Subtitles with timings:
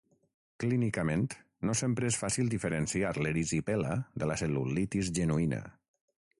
[0.61, 1.25] Clínicament,
[1.69, 3.93] no sempre és fàcil diferenciar l'erisipela
[4.23, 5.65] de la cel·lulitis genuïna.